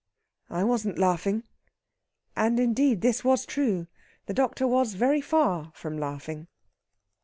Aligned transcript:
"I 0.49 0.63
wasn't 0.63 0.97
laughing." 0.97 1.43
And, 2.35 2.59
indeed, 2.59 3.01
this 3.01 3.23
was 3.23 3.45
true. 3.45 3.85
The 4.25 4.33
doctor 4.33 4.65
was 4.65 4.95
very 4.95 5.21
far 5.21 5.71
from 5.75 5.95
laughing. 5.99 6.47